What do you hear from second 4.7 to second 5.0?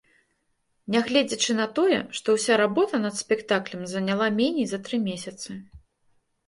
за тры